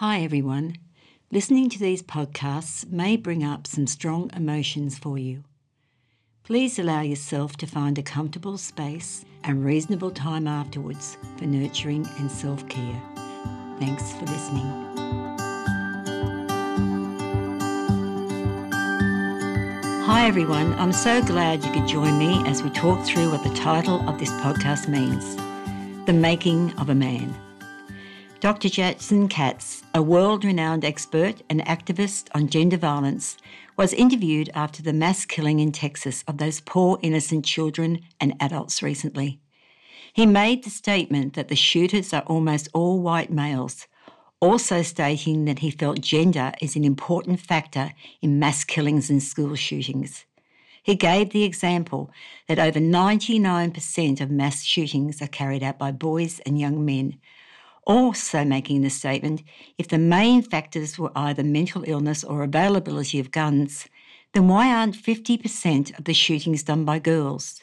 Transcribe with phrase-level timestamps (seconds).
[0.00, 0.76] Hi, everyone.
[1.32, 5.44] Listening to these podcasts may bring up some strong emotions for you.
[6.44, 12.30] Please allow yourself to find a comfortable space and reasonable time afterwards for nurturing and
[12.30, 13.02] self care.
[13.78, 14.66] Thanks for listening.
[20.04, 20.74] Hi, everyone.
[20.74, 24.18] I'm so glad you could join me as we talk through what the title of
[24.18, 25.36] this podcast means
[26.04, 27.34] The Making of a Man.
[28.46, 28.68] Dr.
[28.68, 33.36] Jackson Katz, a world renowned expert and activist on gender violence,
[33.76, 38.84] was interviewed after the mass killing in Texas of those poor innocent children and adults
[38.84, 39.40] recently.
[40.12, 43.88] He made the statement that the shooters are almost all white males,
[44.38, 49.56] also stating that he felt gender is an important factor in mass killings and school
[49.56, 50.24] shootings.
[50.84, 52.12] He gave the example
[52.46, 57.18] that over 99% of mass shootings are carried out by boys and young men,
[57.86, 59.42] also making the statement
[59.78, 63.86] if the main factors were either mental illness or availability of guns,
[64.34, 67.62] then why aren't 50% of the shootings done by girls?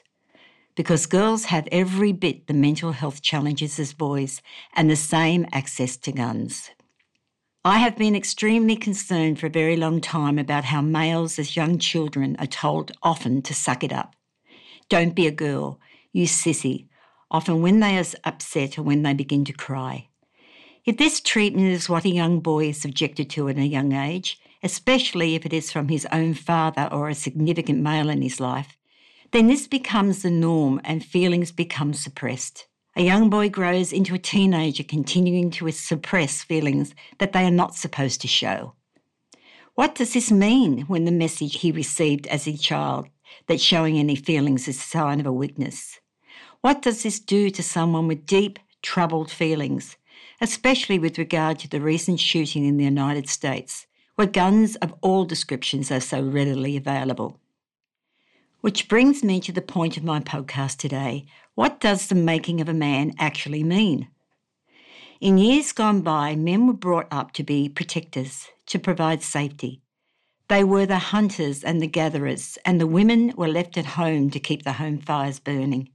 [0.76, 4.42] Because girls have every bit the mental health challenges as boys
[4.74, 6.72] and the same access to guns.
[7.66, 11.78] I have been extremely concerned for a very long time about how males as young
[11.78, 14.16] children are told often to suck it up.
[14.90, 15.80] Don't be a girl,
[16.12, 16.88] you sissy,
[17.32, 20.10] often when they are upset or when they begin to cry.
[20.86, 24.38] If this treatment is what a young boy is subjected to at a young age,
[24.62, 28.76] especially if it is from his own father or a significant male in his life,
[29.32, 32.68] then this becomes the norm and feelings become suppressed.
[32.98, 37.76] A young boy grows into a teenager continuing to suppress feelings that they are not
[37.76, 38.74] supposed to show.
[39.76, 43.08] What does this mean when the message he received as a child
[43.48, 46.02] that showing any feelings is a sign of a weakness?
[46.60, 49.96] What does this do to someone with deep, troubled feelings
[50.42, 55.26] especially with regard to the recent shooting in the United States, where guns of all
[55.26, 57.40] descriptions are so readily available.
[58.62, 61.26] Which brings me to the point of my podcast today.
[61.56, 64.08] What does the making of a man actually mean?
[65.20, 69.82] In years gone by, men were brought up to be protectors, to provide safety.
[70.50, 74.40] They were the hunters and the gatherers, and the women were left at home to
[74.40, 75.90] keep the home fires burning.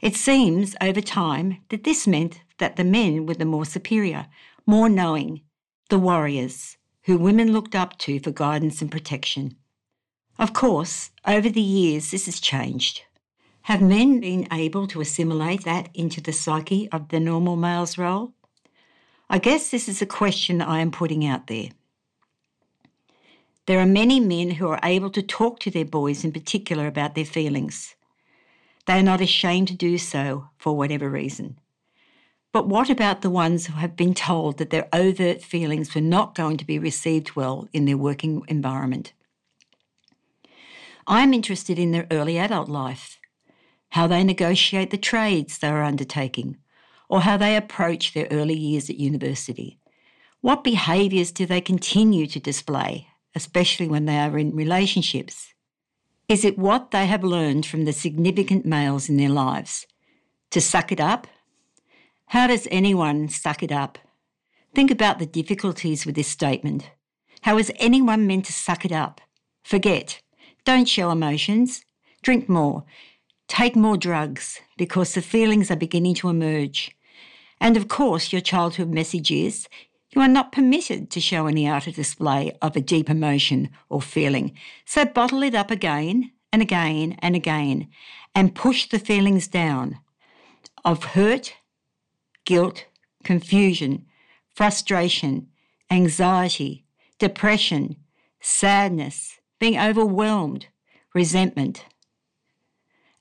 [0.00, 4.26] It seems, over time, that this meant that the men were the more superior,
[4.66, 5.42] more knowing,
[5.88, 9.56] the warriors, who women looked up to for guidance and protection.
[10.38, 13.02] Of course, over the years, this has changed.
[13.62, 18.32] Have men been able to assimilate that into the psyche of the normal male's role?
[19.28, 21.70] I guess this is a question I am putting out there.
[23.66, 27.16] There are many men who are able to talk to their boys in particular about
[27.16, 27.96] their feelings.
[28.86, 31.58] They are not ashamed to do so for whatever reason.
[32.56, 36.34] But what about the ones who have been told that their overt feelings were not
[36.34, 39.12] going to be received well in their working environment?
[41.06, 43.20] I'm interested in their early adult life,
[43.90, 46.56] how they negotiate the trades they are undertaking,
[47.10, 49.78] or how they approach their early years at university.
[50.40, 55.52] What behaviours do they continue to display, especially when they are in relationships?
[56.26, 59.86] Is it what they have learned from the significant males in their lives?
[60.52, 61.26] To suck it up
[62.30, 63.98] how does anyone suck it up?
[64.74, 66.90] Think about the difficulties with this statement.
[67.42, 69.20] How is anyone meant to suck it up?
[69.62, 70.20] Forget.
[70.64, 71.84] Don't show emotions.
[72.22, 72.84] Drink more.
[73.46, 76.96] Take more drugs because the feelings are beginning to emerge.
[77.60, 79.68] And of course, your childhood message is
[80.10, 84.52] you are not permitted to show any outer display of a deep emotion or feeling.
[84.84, 87.88] So bottle it up again and again and again
[88.34, 90.00] and push the feelings down
[90.84, 91.54] of hurt
[92.46, 92.86] guilt,
[93.22, 94.06] confusion,
[94.54, 95.48] frustration,
[95.90, 96.86] anxiety,
[97.18, 97.96] depression,
[98.40, 100.66] sadness, being overwhelmed,
[101.14, 101.84] resentment.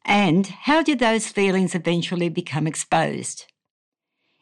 [0.05, 3.45] And how did those feelings eventually become exposed?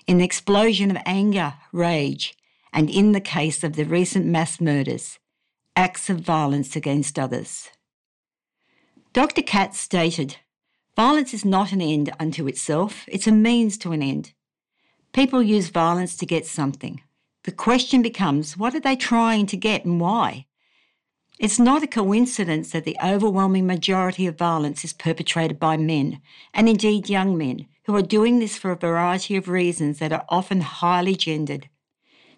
[0.05, 2.35] In the explosion of anger, rage,
[2.73, 5.19] and in the case of the recent mass murders,
[5.75, 7.69] acts of violence against others.
[9.13, 9.41] Dr.
[9.41, 10.37] Katz stated,
[10.95, 14.33] Violence is not an end unto itself, it's a means to an end.
[15.13, 17.01] People use violence to get something.
[17.43, 20.47] The question becomes what are they trying to get and why?
[21.39, 26.19] It's not a coincidence that the overwhelming majority of violence is perpetrated by men,
[26.53, 30.25] and indeed young men, who are doing this for a variety of reasons that are
[30.29, 31.69] often highly gendered.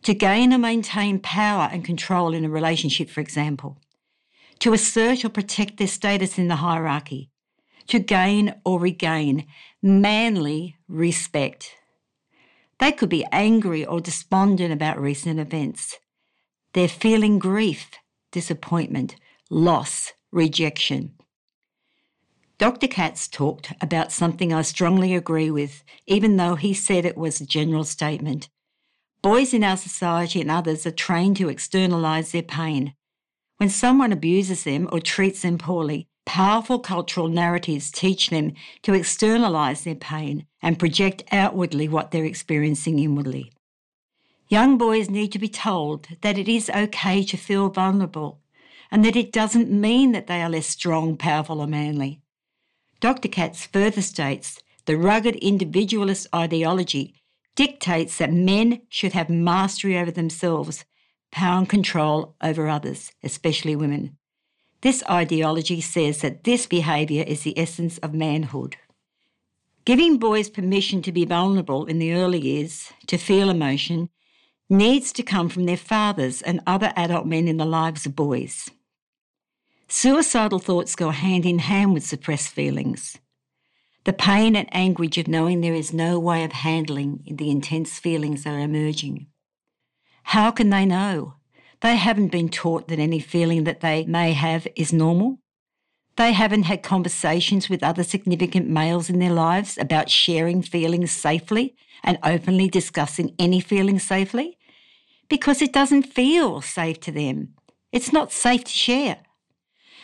[0.04, 3.78] To gain or maintain power and control in a relationship, for example.
[4.60, 7.30] To assert or protect their status in the hierarchy.
[7.88, 9.48] To gain or regain
[9.82, 11.76] manly respect.
[12.80, 15.98] They could be angry or despondent about recent events.
[16.74, 17.92] They're feeling grief,
[18.32, 19.16] disappointment,
[19.50, 21.14] loss, rejection.
[22.58, 22.88] Dr.
[22.88, 27.46] Katz talked about something I strongly agree with, even though he said it was a
[27.46, 28.50] general statement.
[29.22, 32.94] Boys in our society and others are trained to externalise their pain.
[33.58, 39.84] When someone abuses them or treats them poorly, powerful cultural narratives teach them to externalise
[39.84, 43.52] their pain and project outwardly what they're experiencing inwardly.
[44.48, 48.40] Young boys need to be told that it is okay to feel vulnerable
[48.92, 52.22] and that it doesn't mean that they are less strong, powerful, or manly.
[53.00, 53.28] Dr.
[53.28, 57.16] Katz further states the rugged individualist ideology
[57.56, 60.86] dictates that men should have mastery over themselves,
[61.32, 64.18] power and control over others, especially women.
[64.86, 68.76] This ideology says that this behaviour is the essence of manhood.
[69.84, 74.10] Giving boys permission to be vulnerable in the early years, to feel emotion,
[74.70, 78.70] needs to come from their fathers and other adult men in the lives of boys.
[79.88, 83.18] Suicidal thoughts go hand in hand with suppressed feelings.
[84.04, 88.44] The pain and anguish of knowing there is no way of handling the intense feelings
[88.44, 89.26] that are emerging.
[90.22, 91.38] How can they know?
[91.82, 95.40] They haven't been taught that any feeling that they may have is normal.
[96.18, 101.76] They haven't had conversations with other significant males in their lives about sharing feelings safely
[102.04, 104.58] and openly discussing any feelings safely
[105.28, 107.54] because it doesn't feel safe to them.
[107.92, 109.18] It's not safe to share.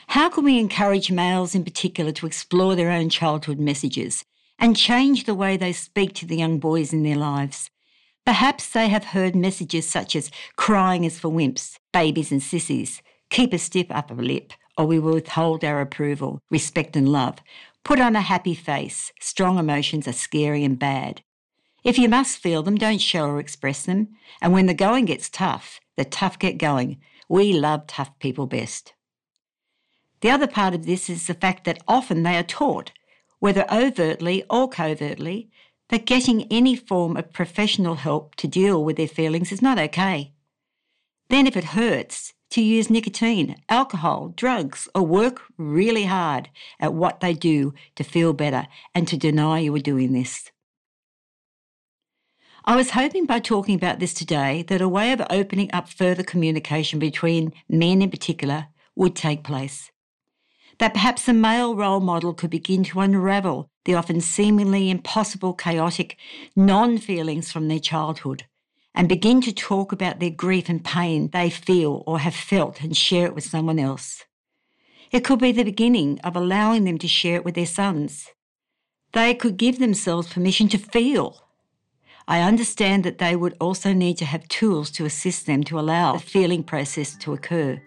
[0.08, 4.26] How can we encourage males in particular to explore their own childhood messages
[4.60, 7.70] and change the way they speak to the young boys in their lives?
[8.26, 13.52] Perhaps they have heard messages such as crying is for wimps, babies and sissies, keep
[13.52, 17.40] a stiff upper lip, or we will withhold our approval, respect and love.
[17.84, 19.12] Put on a happy face.
[19.20, 21.24] Strong emotions are scary and bad.
[21.84, 24.10] If you must feel them, don't show or express them.
[24.40, 27.00] And when the going gets tough, the tough get going.
[27.28, 28.94] We love tough people best.
[30.22, 32.92] The other part of this is the fact that often they are taught,
[33.40, 35.50] whether overtly or covertly,
[35.92, 40.32] that getting any form of professional help to deal with their feelings is not okay.
[41.30, 46.50] Then, if it hurts, to use nicotine, alcohol, drugs, or work really hard
[46.80, 50.52] at what they do to feel better and to deny you are doing this.
[52.64, 56.24] I was hoping by talking about this today that a way of opening up further
[56.24, 59.91] communication between men in particular would take place
[60.80, 66.18] that perhaps a male role model could begin to unravel the often seemingly impossible, chaotic
[66.56, 68.46] non feelings from their childhood
[68.94, 72.96] and begin to talk about their grief and pain they feel or have felt and
[72.96, 74.26] share it with someone else.
[75.12, 78.30] It could be the beginning of allowing them to share it with their sons.
[79.14, 81.48] They could give themselves permission to feel.
[82.28, 86.14] I understand that they would also need to have tools to assist them to allow
[86.14, 87.82] the feeling process to occur.